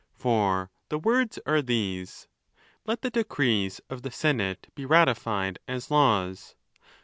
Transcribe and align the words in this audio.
For 0.15 0.71
the 0.89 0.97
words 0.97 1.37
are 1.45 1.61
these,—Let 1.61 3.03
the 3.03 3.11
decrees 3.11 3.81
of 3.87 4.01
the 4.01 4.09
senate 4.09 4.69
be 4.73 4.83
ratified 4.83 5.59
as 5.67 5.91
laws. 5.91 6.55